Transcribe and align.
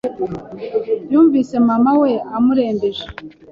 yumvise 1.13 1.55
Mama 1.67 1.91
we 2.01 2.11
amurembeje 2.37 3.05